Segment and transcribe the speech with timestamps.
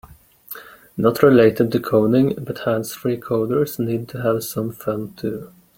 [0.97, 5.53] Not related to coding, but hands-free coders need to have some fun too.